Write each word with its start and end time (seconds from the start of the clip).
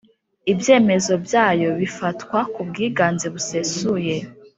Ibyemezo 0.51 1.13
byayo 1.25 1.69
bifatwa 1.81 2.39
ku 2.53 2.61
bwiganze 2.69 3.25
busesuye 3.33 4.15